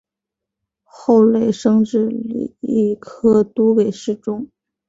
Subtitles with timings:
[0.83, 4.49] 后累升至礼科都给事中。